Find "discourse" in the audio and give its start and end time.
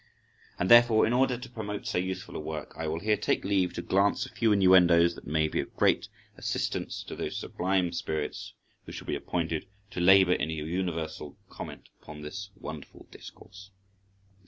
13.11-13.69